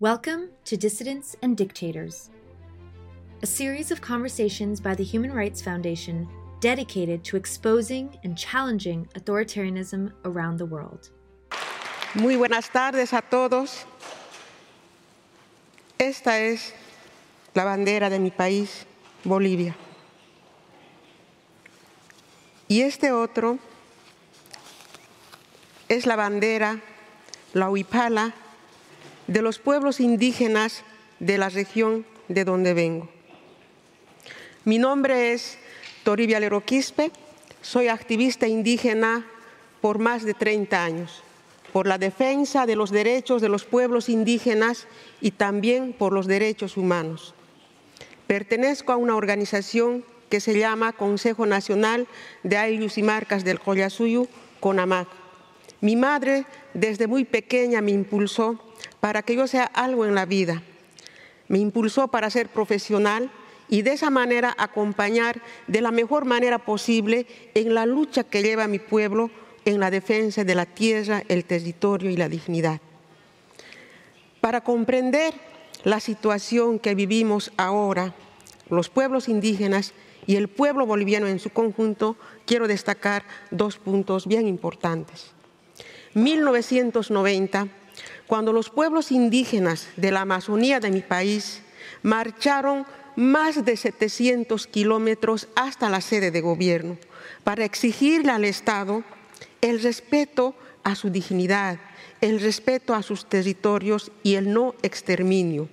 Welcome 0.00 0.48
to 0.64 0.78
Dissidents 0.78 1.36
and 1.42 1.58
Dictators, 1.58 2.30
a 3.42 3.46
series 3.46 3.90
of 3.90 4.00
conversations 4.00 4.80
by 4.80 4.94
the 4.94 5.04
Human 5.04 5.30
Rights 5.30 5.60
Foundation 5.60 6.26
dedicated 6.60 7.22
to 7.24 7.36
exposing 7.36 8.18
and 8.24 8.34
challenging 8.34 9.06
authoritarianism 9.14 10.10
around 10.24 10.56
the 10.56 10.64
world. 10.64 11.10
Muy 12.14 12.36
buenas 12.36 12.70
tardes 12.70 13.12
a 13.12 13.20
todos. 13.20 13.84
Esta 15.98 16.38
es 16.38 16.72
la 17.54 17.64
bandera 17.64 18.08
de 18.08 18.18
mi 18.18 18.30
país, 18.30 18.86
Bolivia. 19.22 19.76
Y 22.68 22.80
este 22.80 23.12
otro 23.12 23.58
es 25.90 26.06
la 26.06 26.16
bandera, 26.16 26.80
la 27.52 27.68
huipala, 27.68 28.32
de 29.30 29.42
los 29.42 29.60
pueblos 29.60 30.00
indígenas 30.00 30.82
de 31.20 31.38
la 31.38 31.48
región 31.50 32.04
de 32.26 32.44
donde 32.44 32.74
vengo. 32.74 33.08
Mi 34.64 34.78
nombre 34.78 35.32
es 35.32 35.56
Toribia 36.02 36.40
Leroquispe, 36.40 37.12
soy 37.62 37.86
activista 37.86 38.48
indígena 38.48 39.24
por 39.80 40.00
más 40.00 40.24
de 40.24 40.34
30 40.34 40.84
años, 40.84 41.22
por 41.72 41.86
la 41.86 41.96
defensa 41.96 42.66
de 42.66 42.74
los 42.74 42.90
derechos 42.90 43.40
de 43.40 43.48
los 43.48 43.64
pueblos 43.64 44.08
indígenas 44.08 44.88
y 45.20 45.30
también 45.30 45.92
por 45.92 46.12
los 46.12 46.26
derechos 46.26 46.76
humanos. 46.76 47.32
Pertenezco 48.26 48.90
a 48.90 48.96
una 48.96 49.14
organización 49.14 50.04
que 50.28 50.40
se 50.40 50.58
llama 50.58 50.92
Consejo 50.92 51.46
Nacional 51.46 52.08
de 52.42 52.56
Ayllus 52.56 52.98
y 52.98 53.04
Marcas 53.04 53.44
del 53.44 53.60
Collasuyu, 53.60 54.26
CONAMAC. 54.58 55.06
Mi 55.80 55.94
madre 55.94 56.46
desde 56.74 57.06
muy 57.06 57.24
pequeña 57.24 57.80
me 57.80 57.92
impulsó 57.92 58.60
para 59.00 59.22
que 59.22 59.34
yo 59.34 59.46
sea 59.46 59.64
algo 59.64 60.04
en 60.04 60.14
la 60.14 60.26
vida. 60.26 60.62
Me 61.48 61.58
impulsó 61.58 62.08
para 62.08 62.30
ser 62.30 62.48
profesional 62.48 63.30
y 63.68 63.82
de 63.82 63.92
esa 63.92 64.10
manera 64.10 64.54
acompañar 64.58 65.40
de 65.66 65.80
la 65.80 65.90
mejor 65.90 66.24
manera 66.24 66.58
posible 66.58 67.26
en 67.54 67.74
la 67.74 67.86
lucha 67.86 68.24
que 68.24 68.42
lleva 68.42 68.68
mi 68.68 68.78
pueblo 68.78 69.30
en 69.64 69.80
la 69.80 69.90
defensa 69.90 70.44
de 70.44 70.54
la 70.54 70.66
tierra, 70.66 71.22
el 71.28 71.44
territorio 71.44 72.10
y 72.10 72.16
la 72.16 72.28
dignidad. 72.28 72.80
Para 74.40 74.62
comprender 74.62 75.34
la 75.84 76.00
situación 76.00 76.78
que 76.78 76.94
vivimos 76.94 77.52
ahora, 77.56 78.14
los 78.68 78.88
pueblos 78.88 79.28
indígenas 79.28 79.92
y 80.26 80.36
el 80.36 80.48
pueblo 80.48 80.86
boliviano 80.86 81.26
en 81.26 81.38
su 81.38 81.50
conjunto, 81.50 82.16
quiero 82.46 82.68
destacar 82.68 83.24
dos 83.50 83.78
puntos 83.78 84.26
bien 84.26 84.46
importantes. 84.46 85.32
1990 86.14 87.68
cuando 88.30 88.52
los 88.52 88.70
pueblos 88.70 89.10
indígenas 89.10 89.88
de 89.96 90.12
la 90.12 90.20
Amazonía 90.20 90.78
de 90.78 90.92
mi 90.92 91.00
país 91.00 91.62
marcharon 92.04 92.86
más 93.16 93.64
de 93.64 93.76
700 93.76 94.68
kilómetros 94.68 95.48
hasta 95.56 95.90
la 95.90 96.00
sede 96.00 96.30
de 96.30 96.40
gobierno 96.40 96.96
para 97.42 97.64
exigirle 97.64 98.30
al 98.30 98.44
Estado 98.44 99.02
el 99.60 99.82
respeto 99.82 100.54
a 100.84 100.94
su 100.94 101.10
dignidad, 101.10 101.80
el 102.20 102.38
respeto 102.38 102.94
a 102.94 103.02
sus 103.02 103.28
territorios 103.28 104.12
y 104.22 104.36
el 104.36 104.52
no 104.52 104.76
exterminio. 104.82 105.68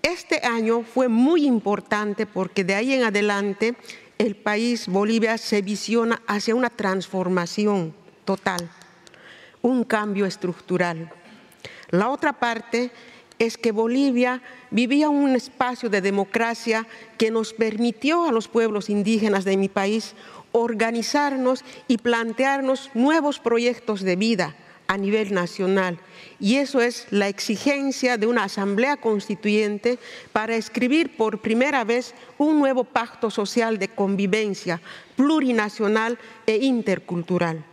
Este 0.00 0.46
año 0.46 0.84
fue 0.84 1.08
muy 1.08 1.44
importante 1.44 2.24
porque 2.24 2.62
de 2.62 2.76
ahí 2.76 2.92
en 2.92 3.02
adelante 3.02 3.74
el 4.18 4.36
país, 4.36 4.86
Bolivia, 4.86 5.38
se 5.38 5.60
visiona 5.60 6.22
hacia 6.28 6.54
una 6.54 6.70
transformación 6.70 7.92
total, 8.24 8.70
un 9.60 9.82
cambio 9.82 10.24
estructural. 10.24 11.10
La 11.94 12.10
otra 12.10 12.32
parte 12.32 12.90
es 13.38 13.56
que 13.56 13.70
Bolivia 13.70 14.42
vivía 14.72 15.08
un 15.10 15.36
espacio 15.36 15.88
de 15.88 16.00
democracia 16.00 16.88
que 17.18 17.30
nos 17.30 17.52
permitió 17.52 18.26
a 18.26 18.32
los 18.32 18.48
pueblos 18.48 18.90
indígenas 18.90 19.44
de 19.44 19.56
mi 19.56 19.68
país 19.68 20.16
organizarnos 20.50 21.64
y 21.86 21.98
plantearnos 21.98 22.90
nuevos 22.94 23.38
proyectos 23.38 24.00
de 24.00 24.16
vida 24.16 24.56
a 24.88 24.98
nivel 24.98 25.32
nacional. 25.32 26.00
Y 26.40 26.56
eso 26.56 26.80
es 26.80 27.06
la 27.10 27.28
exigencia 27.28 28.18
de 28.18 28.26
una 28.26 28.42
asamblea 28.42 28.96
constituyente 28.96 30.00
para 30.32 30.56
escribir 30.56 31.16
por 31.16 31.42
primera 31.42 31.84
vez 31.84 32.12
un 32.38 32.58
nuevo 32.58 32.82
pacto 32.82 33.30
social 33.30 33.78
de 33.78 33.86
convivencia 33.86 34.80
plurinacional 35.14 36.18
e 36.44 36.56
intercultural. 36.56 37.64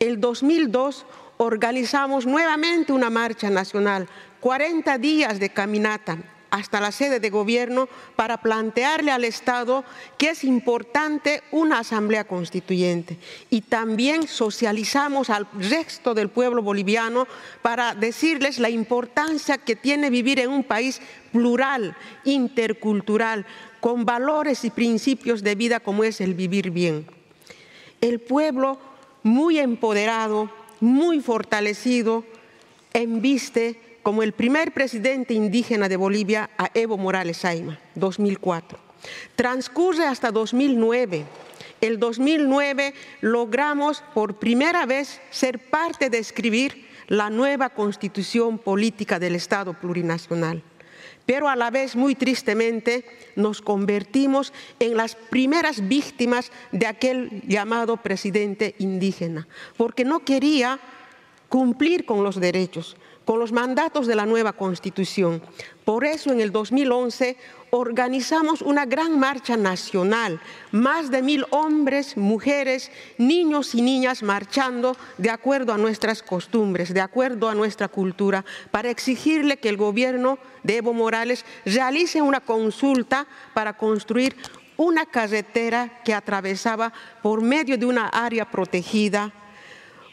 El 0.00 0.20
2002 0.20 1.06
organizamos 1.42 2.26
nuevamente 2.26 2.92
una 2.92 3.08
marcha 3.08 3.48
nacional, 3.48 4.06
40 4.40 4.98
días 4.98 5.40
de 5.40 5.48
caminata 5.48 6.18
hasta 6.50 6.82
la 6.82 6.92
sede 6.92 7.18
de 7.18 7.30
gobierno 7.30 7.88
para 8.14 8.42
plantearle 8.42 9.10
al 9.10 9.24
Estado 9.24 9.82
que 10.18 10.30
es 10.30 10.44
importante 10.44 11.42
una 11.50 11.78
asamblea 11.78 12.24
constituyente. 12.24 13.16
Y 13.48 13.62
también 13.62 14.28
socializamos 14.28 15.30
al 15.30 15.48
resto 15.58 16.12
del 16.12 16.28
pueblo 16.28 16.62
boliviano 16.62 17.26
para 17.62 17.94
decirles 17.94 18.58
la 18.58 18.68
importancia 18.68 19.56
que 19.56 19.76
tiene 19.76 20.10
vivir 20.10 20.40
en 20.40 20.50
un 20.50 20.62
país 20.62 21.00
plural, 21.32 21.96
intercultural, 22.24 23.46
con 23.80 24.04
valores 24.04 24.66
y 24.66 24.70
principios 24.70 25.42
de 25.42 25.54
vida 25.54 25.80
como 25.80 26.04
es 26.04 26.20
el 26.20 26.34
vivir 26.34 26.70
bien. 26.70 27.06
El 28.02 28.20
pueblo 28.20 28.78
muy 29.22 29.58
empoderado, 29.58 30.50
muy 30.80 31.20
fortalecido, 31.20 32.24
enviste 32.92 33.98
como 34.02 34.22
el 34.22 34.32
primer 34.32 34.72
presidente 34.72 35.34
indígena 35.34 35.88
de 35.88 35.96
Bolivia 35.96 36.50
a 36.58 36.70
Evo 36.74 36.96
Morales 36.96 37.44
Aima, 37.44 37.78
2004. 37.94 38.78
Transcurre 39.36 40.06
hasta 40.06 40.30
2009. 40.30 41.24
El 41.80 41.98
2009 41.98 42.94
logramos 43.20 44.02
por 44.14 44.38
primera 44.38 44.86
vez 44.86 45.20
ser 45.30 45.58
parte 45.58 46.10
de 46.10 46.18
escribir 46.18 46.88
la 47.08 47.30
nueva 47.30 47.70
constitución 47.70 48.58
política 48.58 49.18
del 49.18 49.34
Estado 49.34 49.74
plurinacional. 49.74 50.62
Pero 51.30 51.48
a 51.48 51.54
la 51.54 51.70
vez, 51.70 51.94
muy 51.94 52.16
tristemente, 52.16 53.04
nos 53.36 53.62
convertimos 53.62 54.52
en 54.80 54.96
las 54.96 55.14
primeras 55.14 55.86
víctimas 55.86 56.50
de 56.72 56.88
aquel 56.88 57.42
llamado 57.46 57.98
presidente 57.98 58.74
indígena, 58.80 59.46
porque 59.76 60.04
no 60.04 60.24
quería 60.24 60.80
cumplir 61.50 62.06
con 62.06 62.22
los 62.22 62.40
derechos, 62.40 62.96
con 63.26 63.38
los 63.38 63.52
mandatos 63.52 64.06
de 64.06 64.14
la 64.14 64.24
nueva 64.24 64.54
Constitución. 64.54 65.42
Por 65.84 66.04
eso 66.04 66.32
en 66.32 66.40
el 66.40 66.52
2011 66.52 67.36
organizamos 67.70 68.62
una 68.62 68.86
gran 68.86 69.18
marcha 69.18 69.56
nacional, 69.56 70.40
más 70.70 71.10
de 71.10 71.22
mil 71.22 71.44
hombres, 71.50 72.16
mujeres, 72.16 72.90
niños 73.18 73.74
y 73.74 73.82
niñas 73.82 74.22
marchando 74.22 74.96
de 75.18 75.30
acuerdo 75.30 75.72
a 75.72 75.78
nuestras 75.78 76.22
costumbres, 76.22 76.94
de 76.94 77.00
acuerdo 77.00 77.48
a 77.48 77.54
nuestra 77.54 77.88
cultura, 77.88 78.44
para 78.70 78.90
exigirle 78.90 79.58
que 79.58 79.68
el 79.68 79.76
gobierno 79.76 80.38
de 80.62 80.76
Evo 80.76 80.92
Morales 80.92 81.44
realice 81.64 82.22
una 82.22 82.40
consulta 82.40 83.26
para 83.54 83.76
construir 83.76 84.36
una 84.76 85.04
carretera 85.04 86.00
que 86.04 86.14
atravesaba 86.14 86.92
por 87.22 87.42
medio 87.42 87.76
de 87.76 87.86
una 87.86 88.06
área 88.06 88.48
protegida 88.50 89.32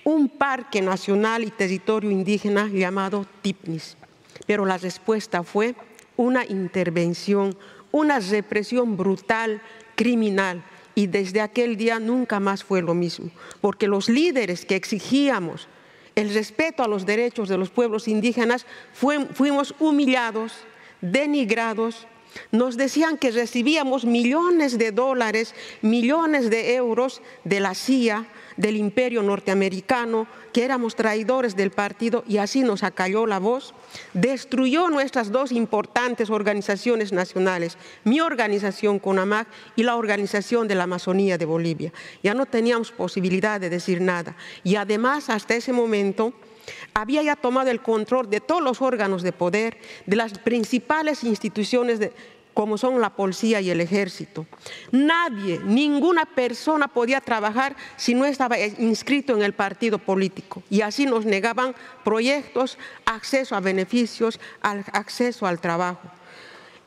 un 0.08 0.30
parque 0.30 0.82
nacional 0.82 1.44
y 1.44 1.52
territorio 1.52 2.10
indígena 2.10 2.70
llamado 2.70 3.26
TIPNIS. 3.42 3.98
Pero 4.46 4.66
la 4.66 4.78
respuesta 4.78 5.44
fue 5.44 5.76
una 6.16 6.46
intervención, 6.46 7.58
una 7.92 8.22
represión 8.22 8.96
brutal, 8.96 9.62
criminal. 9.96 10.64
Y 10.96 11.08
desde 11.08 11.42
aquel 11.42 11.76
día 11.76 12.00
nunca 12.00 12.40
más 12.40 12.64
fue 12.64 12.82
lo 12.82 12.94
mismo, 12.94 13.30
porque 13.60 13.90
los 13.90 14.08
líderes 14.08 14.66
que 14.66 14.78
exigíamos 14.78 15.68
el 16.16 16.34
respeto 16.34 16.84
a 16.84 16.88
los 16.88 17.06
derechos 17.06 17.50
de 17.50 17.58
los 17.58 17.70
pueblos 17.70 18.08
indígenas 18.08 18.66
fuimos 18.94 19.76
humillados, 19.78 20.54
denigrados, 21.02 22.08
nos 22.54 22.78
decían 22.78 23.18
que 23.18 23.32
recibíamos 23.32 24.06
millones 24.06 24.78
de 24.78 24.92
dólares, 24.94 25.54
millones 25.82 26.50
de 26.50 26.76
euros 26.76 27.22
de 27.44 27.60
la 27.60 27.76
CIA, 27.76 28.26
del 28.58 28.76
imperio 28.76 29.24
norteamericano, 29.24 30.28
que 30.52 30.66
éramos 30.66 30.96
traidores 30.96 31.56
del 31.56 31.72
partido 31.72 32.24
y 32.28 32.38
así 32.38 32.64
nos 32.64 32.84
acalló 32.84 33.26
la 33.26 33.40
voz, 33.40 33.74
destruyó 34.14 34.90
nuestras 34.90 35.32
dos 35.32 35.52
importantes 35.52 36.30
organizaciones 36.30 37.14
nacionales, 37.14 37.78
mi 38.04 38.20
organización 38.20 39.00
CONAMAC 39.00 39.48
y 39.76 39.84
la 39.84 39.96
organización 39.96 40.68
de 40.68 40.76
la 40.76 40.84
Amazonía 40.84 41.38
de 41.38 41.46
Bolivia. 41.46 41.94
Ya 42.24 42.34
no 42.34 42.46
teníamos 42.46 42.92
posibilidad 42.92 43.62
de 43.62 43.70
decir 43.70 44.02
nada 44.02 44.36
y 44.64 44.76
además 44.76 45.30
hasta 45.30 45.56
ese 45.56 45.72
momento 45.72 46.34
había 46.94 47.24
ya 47.24 47.36
tomado 47.36 47.70
el 47.70 47.82
control 47.82 48.30
de 48.30 48.42
todos 48.42 48.62
los 48.62 48.82
órganos 48.82 49.22
de 49.24 49.32
poder, 49.32 49.78
de 50.06 50.16
las 50.16 50.40
principales 50.40 51.24
instituciones 51.24 52.00
como 52.58 52.80
son 52.80 53.00
la 53.00 53.12
policía 53.12 53.62
y 53.62 53.70
el 53.70 53.82
ejército. 53.82 54.48
Nadie, 54.92 55.60
ninguna 55.64 56.26
persona 56.26 56.88
podía 56.88 57.22
trabajar 57.22 57.76
si 57.98 58.16
no 58.16 58.26
estaba 58.26 58.58
inscrito 58.58 59.36
en 59.36 59.44
el 59.44 59.54
partido 59.54 60.00
político. 60.00 60.64
Y 60.68 60.82
así 60.82 61.06
nos 61.06 61.24
negaban 61.24 61.76
proyectos, 62.04 62.80
acceso 63.06 63.56
a 63.56 63.60
beneficios, 63.60 64.40
acceso 64.64 65.46
al 65.46 65.60
trabajo. 65.60 66.10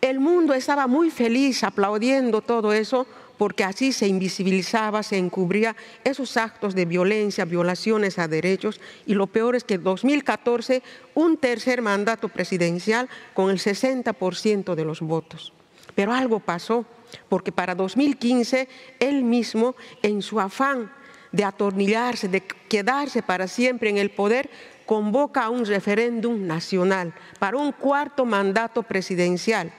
El 0.00 0.18
mundo 0.18 0.54
estaba 0.54 0.88
muy 0.88 1.08
feliz 1.08 1.62
aplaudiendo 1.62 2.40
todo 2.40 2.72
eso 2.72 3.06
porque 3.38 3.62
así 3.62 3.92
se 3.92 4.08
invisibilizaba, 4.08 5.04
se 5.04 5.18
encubría 5.18 5.76
esos 6.02 6.36
actos 6.36 6.74
de 6.74 6.84
violencia, 6.84 7.44
violaciones 7.44 8.18
a 8.18 8.26
derechos 8.26 8.80
y 9.06 9.14
lo 9.14 9.28
peor 9.28 9.54
es 9.54 9.62
que 9.62 9.74
en 9.74 9.84
2014 9.84 10.82
un 11.14 11.36
tercer 11.36 11.80
mandato 11.80 12.28
presidencial 12.28 13.08
con 13.34 13.50
el 13.50 13.58
60% 13.60 14.74
de 14.74 14.84
los 14.84 15.00
votos. 15.00 15.52
Pero 16.00 16.14
algo 16.14 16.40
pasó, 16.40 16.86
porque 17.28 17.52
para 17.52 17.74
2015 17.74 18.66
él 19.00 19.22
mismo, 19.22 19.76
en 20.00 20.22
su 20.22 20.40
afán 20.40 20.90
de 21.30 21.44
atornillarse, 21.44 22.26
de 22.26 22.40
quedarse 22.40 23.22
para 23.22 23.46
siempre 23.46 23.90
en 23.90 23.98
el 23.98 24.08
poder, 24.10 24.48
convoca 24.86 25.44
a 25.44 25.50
un 25.50 25.66
referéndum 25.66 26.46
nacional 26.46 27.12
para 27.38 27.58
un 27.58 27.72
cuarto 27.72 28.24
mandato 28.24 28.82
presidencial. 28.82 29.74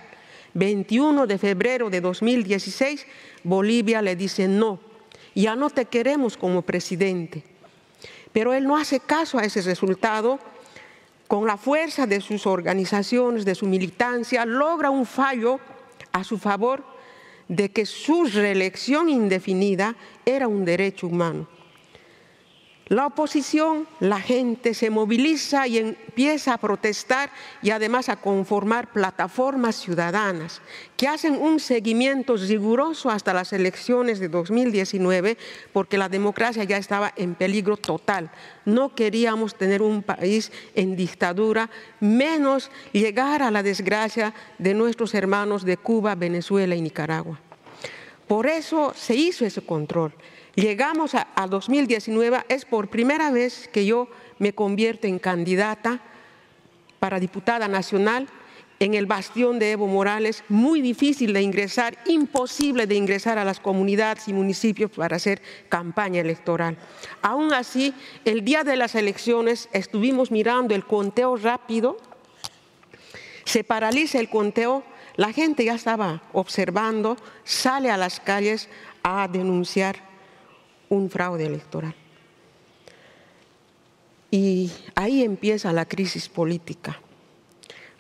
21 0.54 1.26
de 1.26 1.40
febrero 1.40 1.90
de 1.90 2.02
2016 2.02 3.08
Bolivia 3.44 4.04
le 4.04 4.16
dice 4.16 4.48
no, 4.48 4.80
ya 5.34 5.56
no 5.56 5.72
te 5.72 5.86
queremos 5.86 6.38
como 6.38 6.62
presidente. 6.62 7.44
Pero 8.32 8.54
él 8.54 8.66
no 8.66 8.78
hace 8.78 9.00
caso 9.00 9.40
a 9.40 9.44
ese 9.44 9.64
resultado. 9.64 10.38
Con 11.28 11.48
la 11.48 11.58
fuerza 11.58 12.06
de 12.06 12.22
sus 12.22 12.46
organizaciones, 12.46 13.44
de 13.44 13.56
su 13.56 13.66
militancia, 13.66 14.46
logra 14.46 14.92
un 14.92 15.08
fallo 15.08 15.60
a 16.12 16.24
su 16.24 16.38
favor 16.38 16.84
de 17.48 17.72
que 17.72 17.86
su 17.86 18.26
reelección 18.26 19.10
indefinida 19.10 19.96
era 20.26 20.48
un 20.48 20.64
derecho 20.66 21.08
humano. 21.08 21.48
La 22.92 23.06
oposición, 23.06 23.88
la 24.02 24.20
gente 24.20 24.74
se 24.74 24.90
moviliza 24.90 25.66
y 25.66 25.78
empieza 25.78 26.54
a 26.54 26.58
protestar 26.58 27.32
y 27.62 27.70
además 27.70 28.10
a 28.10 28.18
conformar 28.18 28.92
plataformas 28.92 29.78
ciudadanas 29.78 30.62
que 30.98 31.08
hacen 31.08 31.36
un 31.36 31.62
seguimiento 31.62 32.36
riguroso 32.36 33.10
hasta 33.10 33.34
las 33.34 33.54
elecciones 33.54 34.20
de 34.20 34.28
2019 34.28 35.38
porque 35.72 35.98
la 35.98 36.10
democracia 36.10 36.66
ya 36.66 36.76
estaba 36.76 37.14
en 37.16 37.36
peligro 37.36 37.78
total. 37.78 38.30
No 38.66 38.94
queríamos 38.94 39.56
tener 39.56 39.82
un 39.82 40.04
país 40.04 40.52
en 40.76 40.98
dictadura, 40.98 41.70
menos 42.02 42.72
llegar 42.92 43.42
a 43.42 43.52
la 43.52 43.64
desgracia 43.64 44.34
de 44.58 44.74
nuestros 44.74 45.14
hermanos 45.14 45.64
de 45.64 45.78
Cuba, 45.78 46.16
Venezuela 46.16 46.76
y 46.76 46.82
Nicaragua. 46.82 47.40
Por 48.28 48.48
eso 48.48 48.94
se 48.98 49.16
hizo 49.16 49.46
ese 49.46 49.62
control. 49.62 50.14
Llegamos 50.56 51.16
a, 51.16 51.28
2019, 51.48 52.44
es 52.50 52.66
por 52.66 52.90
primera 52.90 53.32
vez 53.32 53.70
que 53.72 53.86
yo 53.86 54.10
me 54.38 54.54
convierto 54.54 55.08
en 55.08 55.18
candidata 55.18 56.02
para 57.00 57.22
diputada 57.22 57.70
nacional 57.70 58.28
en 58.80 58.94
el 58.96 59.06
bastión 59.06 59.60
de 59.60 59.72
Evo 59.72 59.88
Morales, 59.88 60.44
muy 60.50 60.82
difícil 60.82 61.34
de 61.34 61.42
ingresar, 61.42 61.98
imposible 62.06 62.86
de 62.86 62.96
ingresar 62.96 63.38
a 63.38 63.46
las 63.46 63.60
comunidades 63.60 64.28
y 64.28 64.34
municipios 64.34 64.92
para 64.92 65.16
hacer 65.16 65.42
campaña 65.70 66.20
electoral. 66.20 66.78
Aún 67.22 67.54
así, 67.54 67.94
el 68.26 68.44
día 68.44 68.64
de 68.64 68.76
las 68.76 68.96
elecciones 68.96 69.70
estuvimos 69.72 70.32
mirando 70.32 70.76
el 70.76 70.86
conteo 70.86 71.38
rápido, 71.38 71.96
se 73.46 73.64
paraliza 73.64 74.20
el 74.20 74.30
conteo, 74.30 74.84
la 75.16 75.32
gente 75.32 75.64
ya 75.64 75.76
estaba 75.76 76.24
observando, 76.34 77.16
sale 77.44 77.90
a 77.90 77.98
las 77.98 78.20
calles 78.20 78.68
a 79.04 79.28
denunciar 79.32 80.11
un 80.92 81.10
fraude 81.10 81.46
electoral. 81.46 81.96
Y 84.30 84.72
ahí 84.96 85.24
empieza 85.24 85.74
la 85.74 85.86
crisis 85.86 86.30
política, 86.30 87.00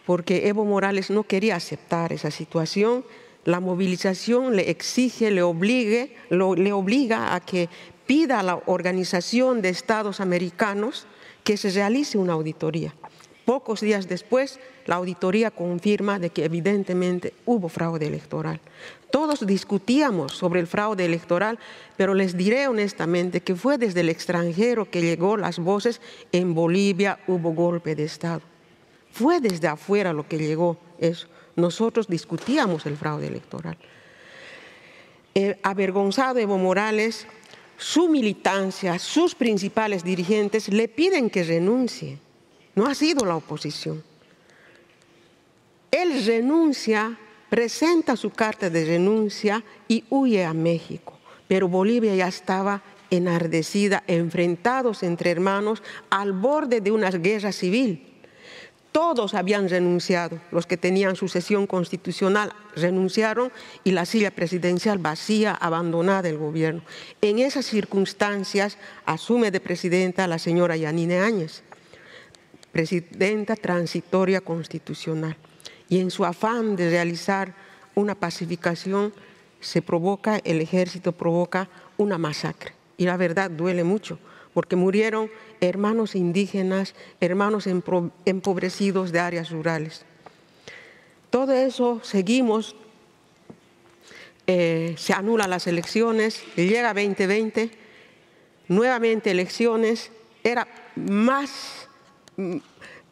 porque 0.05 0.47
Evo 0.47 0.65
Morales 0.65 1.09
no 1.09 1.23
quería 1.23 1.55
aceptar 1.55 2.13
esa 2.13 2.31
situación, 2.31 3.03
la 3.43 3.59
movilización 3.59 4.55
le 4.55 4.69
exige, 4.69 5.31
le, 5.31 5.41
obligue, 5.41 6.15
le 6.29 6.73
obliga 6.73 7.33
a 7.33 7.39
que 7.39 7.69
pida 8.05 8.39
a 8.39 8.43
la 8.43 8.61
Organización 8.65 9.61
de 9.61 9.69
Estados 9.69 10.19
Americanos 10.19 11.07
que 11.43 11.57
se 11.57 11.71
realice 11.71 12.17
una 12.17 12.33
auditoría. 12.33 12.93
Pocos 13.45 13.81
días 13.81 14.07
después, 14.07 14.59
la 14.85 14.95
auditoría 14.95 15.49
confirma 15.49 16.19
de 16.19 16.29
que 16.29 16.45
evidentemente 16.45 17.33
hubo 17.45 17.69
fraude 17.69 18.05
electoral. 18.05 18.59
Todos 19.09 19.45
discutíamos 19.45 20.33
sobre 20.33 20.59
el 20.59 20.67
fraude 20.67 21.05
electoral, 21.05 21.57
pero 21.97 22.13
les 22.13 22.37
diré 22.37 22.67
honestamente 22.67 23.41
que 23.41 23.55
fue 23.55 23.77
desde 23.77 24.01
el 24.01 24.09
extranjero 24.09 24.89
que 24.89 25.01
llegó 25.01 25.37
las 25.37 25.59
voces 25.59 26.01
en 26.31 26.53
Bolivia 26.53 27.19
hubo 27.27 27.51
golpe 27.53 27.95
de 27.95 28.03
Estado. 28.03 28.41
Fue 29.11 29.41
desde 29.41 29.67
afuera 29.67 30.13
lo 30.13 30.27
que 30.27 30.37
llegó 30.37 30.77
eso. 30.99 31.27
Nosotros 31.55 32.07
discutíamos 32.07 32.85
el 32.85 32.95
fraude 32.95 33.27
electoral. 33.27 33.77
Eh, 35.33 35.57
avergonzado 35.63 36.39
Evo 36.39 36.57
Morales, 36.57 37.25
su 37.77 38.07
militancia, 38.07 38.99
sus 38.99 39.33
principales 39.33 40.03
dirigentes 40.03 40.69
le 40.69 40.87
piden 40.87 41.29
que 41.29 41.43
renuncie 41.43 42.19
no 42.75 42.87
ha 42.87 42.95
sido 42.95 43.25
la 43.25 43.35
oposición. 43.35 44.03
Él 45.91 46.25
renuncia, 46.25 47.17
presenta 47.49 48.15
su 48.15 48.29
carta 48.29 48.69
de 48.69 48.85
renuncia 48.85 49.63
y 49.87 50.05
huye 50.09 50.45
a 50.45 50.53
México. 50.53 51.17
Pero 51.47 51.67
Bolivia 51.67 52.15
ya 52.15 52.27
estaba 52.27 52.81
enardecida, 53.09 54.03
enfrentados 54.07 55.03
entre 55.03 55.31
hermanos 55.31 55.83
al 56.09 56.31
borde 56.31 56.79
de 56.79 56.91
una 56.91 57.09
guerra 57.11 57.51
civil. 57.51 58.07
Todos 58.93 59.33
habían 59.33 59.69
renunciado, 59.69 60.39
los 60.51 60.65
que 60.65 60.75
tenían 60.75 61.15
sucesión 61.15 61.65
constitucional 61.65 62.53
renunciaron 62.75 63.51
y 63.85 63.91
la 63.91 64.05
silla 64.05 64.31
presidencial 64.31 64.97
vacía, 64.97 65.53
abandonada 65.53 66.27
el 66.27 66.37
gobierno. 66.37 66.83
En 67.21 67.39
esas 67.39 67.65
circunstancias 67.65 68.77
asume 69.05 69.51
de 69.51 69.61
presidenta 69.61 70.27
la 70.27 70.39
señora 70.39 70.75
Yanine 70.75 71.19
Áñez 71.19 71.63
presidenta 72.71 73.55
transitoria 73.55 74.41
constitucional. 74.41 75.35
Y 75.89 75.99
en 75.99 76.11
su 76.11 76.25
afán 76.25 76.75
de 76.75 76.89
realizar 76.89 77.53
una 77.95 78.15
pacificación, 78.15 79.13
se 79.59 79.81
provoca, 79.81 80.37
el 80.43 80.61
ejército 80.61 81.11
provoca 81.11 81.69
una 81.97 82.17
masacre. 82.17 82.73
Y 82.97 83.05
la 83.05 83.17
verdad 83.17 83.51
duele 83.51 83.83
mucho, 83.83 84.19
porque 84.53 84.75
murieron 84.75 85.29
hermanos 85.59 86.15
indígenas, 86.15 86.95
hermanos 87.19 87.67
empobrecidos 87.67 89.11
de 89.11 89.19
áreas 89.19 89.51
rurales. 89.51 90.05
Todo 91.29 91.53
eso 91.53 92.01
seguimos, 92.03 92.75
eh, 94.47 94.95
se 94.97 95.13
anulan 95.13 95.49
las 95.49 95.67
elecciones, 95.67 96.43
llega 96.55 96.93
2020, 96.93 97.71
nuevamente 98.67 99.31
elecciones, 99.31 100.11
era 100.43 100.67
más 100.95 101.87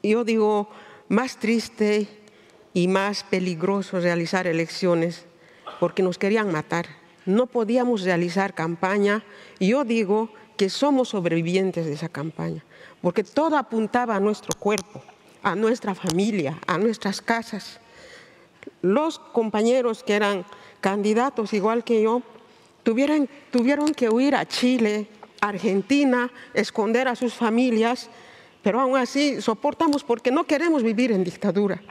yo 0.04 0.24
digo, 0.24 0.70
más 1.08 1.38
triste 1.38 2.08
y 2.74 2.88
más 2.88 3.24
peligroso 3.24 4.00
realizar 4.00 4.48
elecciones 4.48 5.26
porque 5.80 6.04
nos 6.04 6.18
querían 6.18 6.52
matar. 6.52 6.88
No 7.26 7.48
podíamos 7.48 8.02
realizar 8.04 8.54
campaña. 8.54 9.24
Yo 9.60 9.84
digo 9.84 10.30
que 10.58 10.70
somos 10.70 11.10
sobrevivientes 11.10 11.86
de 11.86 11.94
esa 11.94 12.10
campaña, 12.10 12.64
porque 13.02 13.24
todo 13.24 13.58
apuntaba 13.58 14.16
a 14.16 14.20
nuestro 14.20 14.58
cuerpo, 14.60 15.02
a 15.42 15.56
nuestra 15.56 15.96
familia, 15.96 16.60
a 16.68 16.78
nuestras 16.78 17.22
casas. 17.22 17.80
Los 18.82 19.20
compañeros 19.20 20.04
que 20.04 20.16
eran 20.16 20.46
candidatos 20.82 21.54
igual 21.54 21.84
que 21.84 22.02
yo 22.02 22.22
tuvieron, 22.84 23.30
tuvieron 23.52 23.94
que 23.94 24.10
huir 24.10 24.36
a 24.36 24.46
Chile, 24.46 25.08
Argentina, 25.40 26.30
esconder 26.54 27.08
a 27.08 27.16
sus 27.16 27.34
familias 27.34 28.10
pero 28.62 28.82
aún 28.82 28.98
así 28.98 29.42
soportamos 29.42 30.04
porque 30.04 30.32
no 30.32 30.44
queremos 30.46 30.84
vivir 30.84 31.12
en 31.12 31.24
dictadura. 31.24 31.82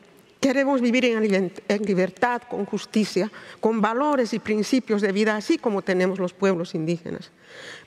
Queremos 0.40 0.80
vivir 0.80 1.04
en 1.04 1.52
libertad, 1.84 2.42
con 2.48 2.64
justicia, 2.64 3.30
con 3.58 3.80
valores 3.80 4.32
y 4.34 4.38
principios 4.38 5.02
de 5.02 5.10
vida, 5.10 5.34
así 5.34 5.58
como 5.58 5.82
tenemos 5.82 6.20
los 6.20 6.32
pueblos 6.32 6.76
indígenas. 6.76 7.32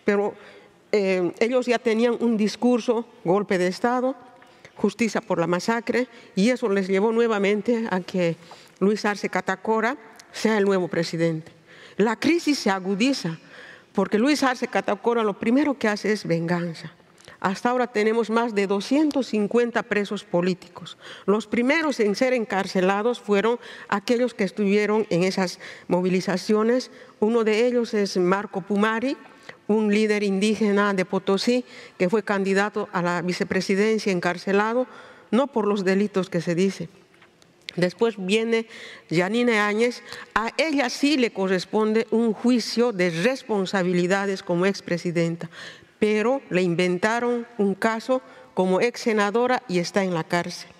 Pero 0.04 0.34
eh, 0.92 1.32
ellos 1.40 1.66
ya 1.66 1.80
tenían 1.80 2.18
un 2.20 2.36
discurso, 2.36 3.06
golpe 3.24 3.58
de 3.58 3.68
Estado, 3.68 4.16
justicia 4.76 5.22
por 5.22 5.40
la 5.40 5.48
masacre, 5.48 6.10
y 6.36 6.50
eso 6.50 6.68
les 6.68 6.90
llevó 6.90 7.14
nuevamente 7.14 7.88
a 7.90 8.02
que 8.02 8.36
Luis 8.80 9.06
Arce 9.06 9.30
Catacora 9.30 9.96
sea 10.34 10.58
el 10.58 10.66
nuevo 10.66 10.90
presidente. 10.90 11.54
La 11.96 12.18
crisis 12.18 12.60
se 12.60 12.70
agudiza 12.70 13.38
porque 13.94 14.18
Luis 14.18 14.44
Arce 14.44 14.68
Catacora 14.68 15.24
lo 15.24 15.40
primero 15.40 15.78
que 15.78 15.88
hace 15.88 16.12
es 16.12 16.26
venganza 16.26 16.92
Hasta 17.42 17.72
ahora 17.72 17.88
tenemos 17.88 18.30
más 18.30 18.54
de 18.54 18.68
250 18.68 19.82
presos 19.84 20.24
políticos. 20.24 20.96
Los 21.26 21.48
primeros 21.48 22.00
en 22.00 22.16
ser 22.16 22.34
encarcelados 22.34 23.20
fueron 23.20 23.60
aquellos 23.90 24.36
que 24.36 24.44
estuvieron 24.44 25.08
en 25.10 25.24
esas 25.24 25.60
movilizaciones. 25.88 26.92
Uno 27.20 27.44
de 27.44 27.66
ellos 27.66 27.96
es 27.96 28.16
Marco 28.18 28.62
Pumari, 28.62 29.18
un 29.68 29.92
líder 29.92 30.22
indígena 30.22 30.94
de 30.94 31.04
Potosí 31.04 31.66
que 31.98 32.10
fue 32.10 32.22
candidato 32.22 32.90
a 32.94 33.02
la 33.02 33.24
vicepresidencia 33.24 34.12
encarcelado, 34.12 34.86
no 35.32 35.48
por 35.48 35.66
los 35.66 35.84
delitos 35.84 36.30
que 36.30 36.42
se 36.42 36.54
dice. 36.54 36.90
Después 37.76 38.16
viene 38.18 38.68
Janine 39.10 39.60
Áñez, 39.60 40.04
a 40.36 40.52
ella 40.58 40.90
sí 40.90 41.18
le 41.18 41.32
corresponde 41.32 42.06
un 42.12 42.34
juicio 42.34 42.92
de 42.92 43.10
responsabilidades 43.10 44.44
como 44.44 44.66
expresidenta, 44.66 45.50
pero 46.01 46.41
le 46.50 46.63
inventaron 46.63 47.46
un 47.60 47.75
caso 47.75 48.24
como 48.55 48.81
ex 48.81 49.01
senadora 49.01 49.62
y 49.67 49.77
está 49.77 50.03
en 50.03 50.15
la 50.15 50.24
cárcel. 50.24 50.72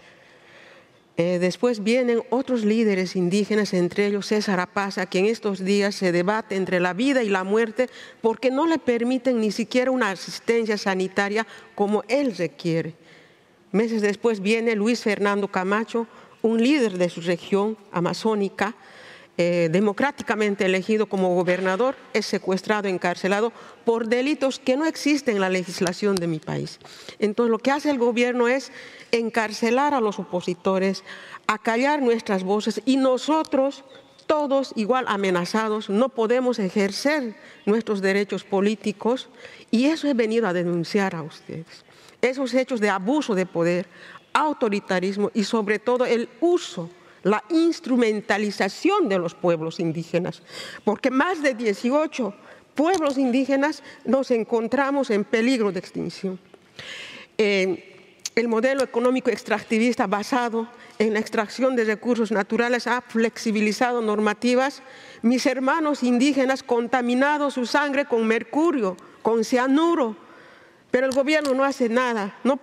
Eh, 1.16 1.38
después 1.38 1.84
vienen 1.84 2.24
otros 2.32 2.66
líderes 2.66 3.16
indígenas, 3.16 3.76
entre 3.76 4.08
ellos 4.08 4.26
César 4.26 4.60
Apaza, 4.60 5.06
que 5.06 5.20
en 5.20 5.28
estos 5.28 5.64
días 5.64 5.94
se 5.94 6.12
debate 6.12 6.56
entre 6.56 6.80
la 6.80 6.94
vida 6.94 7.22
y 7.22 7.30
la 7.30 7.44
muerte 7.44 7.88
porque 8.22 8.50
no 8.50 8.66
le 8.66 8.80
permiten 8.80 9.40
ni 9.40 9.52
siquiera 9.52 9.92
una 9.92 10.10
asistencia 10.10 10.76
sanitaria 10.76 11.46
como 11.76 12.04
él 12.08 12.36
requiere. 12.36 12.96
Meses 13.72 14.02
después 14.02 14.40
viene 14.40 14.76
Luis 14.76 15.02
Fernando 15.04 15.50
Camacho, 15.50 16.08
un 16.42 16.64
líder 16.64 16.98
de 16.98 17.10
su 17.10 17.22
región 17.22 17.78
amazónica, 17.92 18.74
eh, 19.44 19.70
democráticamente 19.70 20.68
elegido 20.68 21.08
como 21.08 21.34
gobernador, 21.34 21.96
es 22.14 22.28
secuestrado, 22.28 22.88
encarcelado 22.88 23.52
por 23.86 24.08
delitos 24.08 24.60
que 24.60 24.78
no 24.78 24.86
existen 24.86 25.34
en 25.34 25.42
la 25.42 25.50
legislación 25.50 26.16
de 26.16 26.28
mi 26.28 26.38
país. 26.38 26.78
Entonces, 27.18 27.50
lo 27.50 27.58
que 27.58 27.72
hace 27.72 27.90
el 27.90 27.98
gobierno 27.98 28.48
es 28.48 28.72
encarcelar 29.12 29.96
a 29.96 30.00
los 30.00 30.20
opositores, 30.20 31.04
acallar 31.48 32.04
nuestras 32.04 32.44
voces 32.44 32.84
y 32.86 32.98
nosotros, 32.98 33.84
todos 34.28 34.74
igual 34.76 35.06
amenazados, 35.08 35.90
no 35.90 36.10
podemos 36.10 36.60
ejercer 36.60 37.36
nuestros 37.66 38.00
derechos 38.00 38.44
políticos 38.44 39.28
y 39.72 39.86
eso 39.86 40.08
he 40.08 40.14
venido 40.14 40.48
a 40.48 40.54
denunciar 40.54 41.16
a 41.16 41.24
ustedes. 41.24 41.84
Esos 42.22 42.54
hechos 42.54 42.80
de 42.80 42.92
abuso 42.92 43.34
de 43.34 43.48
poder, 43.48 43.88
autoritarismo 44.34 45.32
y 45.34 45.46
sobre 45.46 45.80
todo 45.80 46.06
el 46.06 46.30
uso 46.42 46.92
la 47.24 47.44
instrumentalización 47.50 49.10
de 49.10 49.20
los 49.20 49.36
pueblos 49.36 49.80
indígenas, 49.80 50.42
porque 50.84 51.12
más 51.12 51.42
de 51.42 51.54
18 51.54 52.34
pueblos 52.76 53.18
indígenas 53.18 53.84
nos 54.06 54.32
encontramos 54.32 55.10
en 55.10 55.24
peligro 55.24 55.72
de 55.72 55.80
extinción. 55.80 56.40
el 57.38 58.48
modelo 58.48 58.84
económico 58.84 59.30
extractivista 59.30 60.08
basado 60.08 60.68
en 61.00 61.14
la 61.14 61.20
extracción 61.20 61.76
de 61.76 61.84
recursos 61.84 62.32
naturales 62.32 62.88
ha 62.88 63.02
flexibilizado 63.02 64.02
normativas. 64.02 64.84
Mis 65.22 65.46
hermanos 65.46 66.04
indígenas 66.04 66.64
contaminado 66.64 67.52
su 67.52 67.66
sangre 67.66 68.06
con 68.06 68.26
mercurio, 68.26 68.96
con 69.22 69.44
cianuro, 69.44 70.16
pero 70.92 71.08
el 71.08 71.14
gobierno 71.14 71.54
no 71.54 71.64
hace 71.64 71.90
nada, 71.90 72.38
no, 72.44 72.60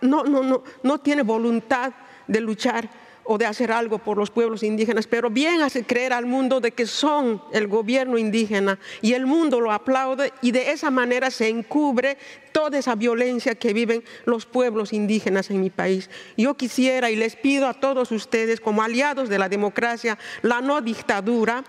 no, 0.00 0.24
no, 0.24 0.62
no 0.82 0.98
tiene 0.98 1.22
voluntad 1.22 1.92
de 2.26 2.40
luchar 2.40 2.88
o 3.24 3.38
de 3.38 3.46
hacer 3.46 3.72
algo 3.72 3.98
por 3.98 4.18
los 4.18 4.30
pueblos 4.30 4.62
indígenas, 4.62 5.06
pero 5.06 5.30
bien 5.30 5.62
hace 5.62 5.84
creer 5.84 6.12
al 6.12 6.26
mundo 6.26 6.60
de 6.60 6.72
que 6.72 6.86
son 6.86 7.42
el 7.52 7.68
gobierno 7.68 8.18
indígena 8.18 8.78
y 9.00 9.12
el 9.12 9.26
mundo 9.26 9.60
lo 9.60 9.72
aplaude 9.72 10.32
y 10.42 10.50
de 10.50 10.72
esa 10.72 10.90
manera 10.90 11.30
se 11.30 11.48
encubre 11.48 12.18
toda 12.52 12.78
esa 12.78 12.94
violencia 12.94 13.54
que 13.54 13.72
viven 13.72 14.04
los 14.24 14.46
pueblos 14.46 14.92
indígenas 14.92 15.50
en 15.50 15.60
mi 15.60 15.70
país. 15.70 16.10
Yo 16.36 16.54
quisiera 16.56 17.10
y 17.10 17.16
les 17.16 17.36
pido 17.36 17.66
a 17.68 17.74
todos 17.74 18.10
ustedes 18.10 18.60
como 18.60 18.82
aliados 18.82 19.28
de 19.28 19.38
la 19.38 19.48
democracia, 19.48 20.18
la 20.42 20.60
no 20.60 20.80
dictadura, 20.80 21.64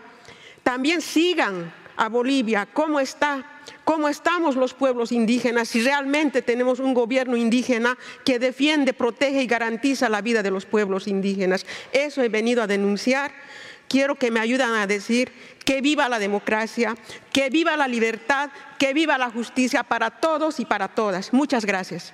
también 0.64 1.02
sigan 1.02 1.74
a 1.98 2.10
Bolivia, 2.10 2.68
cómo 2.72 3.00
está, 3.00 3.44
cómo 3.84 4.10
estamos 4.10 4.56
los 4.56 4.74
pueblos 4.74 5.12
indígenas, 5.12 5.70
si 5.70 5.82
realmente 5.82 6.42
tenemos 6.42 6.80
un 6.80 6.94
gobierno 6.94 7.38
indígena 7.38 7.98
que 8.26 8.40
defiende, 8.40 8.94
protege 8.94 9.44
y 9.44 9.48
garantiza 9.48 10.10
la 10.10 10.22
vida 10.22 10.44
de 10.44 10.52
los 10.52 10.66
pueblos 10.66 11.08
indígenas. 11.08 11.66
Eso 11.92 12.22
he 12.22 12.30
venido 12.30 12.64
a 12.64 12.68
denunciar. 12.68 13.32
Quiero 13.88 14.16
que 14.16 14.32
me 14.32 14.40
ayuden 14.40 14.70
a 14.70 14.88
decir 14.88 15.32
que 15.66 15.82
viva 15.82 16.10
la 16.10 16.20
democracia, 16.20 16.96
que 17.32 17.50
viva 17.50 17.78
la 17.78 17.88
libertad, 17.88 18.50
que 18.80 18.94
viva 18.94 19.18
la 19.18 19.30
justicia 19.30 19.84
para 19.84 20.10
todos 20.10 20.60
y 20.60 20.66
para 20.66 20.88
todas. 20.88 21.34
Muchas 21.34 21.66
gracias. 21.66 22.14